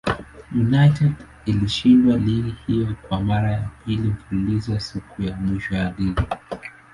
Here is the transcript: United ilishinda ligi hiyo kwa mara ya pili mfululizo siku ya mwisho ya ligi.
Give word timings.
United 0.65 1.13
ilishinda 1.45 2.17
ligi 2.17 2.55
hiyo 2.67 2.95
kwa 3.07 3.21
mara 3.21 3.51
ya 3.51 3.69
pili 3.85 4.09
mfululizo 4.09 4.79
siku 4.79 5.21
ya 5.23 5.35
mwisho 5.35 5.75
ya 5.75 5.93
ligi. 5.97 6.23